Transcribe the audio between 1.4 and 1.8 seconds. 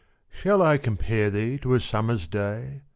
to a